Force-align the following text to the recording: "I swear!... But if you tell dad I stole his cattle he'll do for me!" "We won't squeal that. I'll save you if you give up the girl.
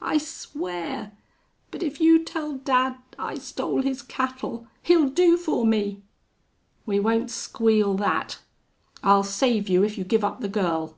"I 0.00 0.18
swear!... 0.18 1.10
But 1.72 1.82
if 1.82 2.00
you 2.00 2.22
tell 2.22 2.52
dad 2.58 2.94
I 3.18 3.38
stole 3.38 3.82
his 3.82 4.02
cattle 4.02 4.68
he'll 4.84 5.08
do 5.08 5.36
for 5.36 5.66
me!" 5.66 6.00
"We 6.86 7.00
won't 7.00 7.28
squeal 7.28 7.94
that. 7.94 8.38
I'll 9.02 9.24
save 9.24 9.68
you 9.68 9.82
if 9.82 9.98
you 9.98 10.04
give 10.04 10.22
up 10.22 10.40
the 10.42 10.48
girl. 10.48 10.96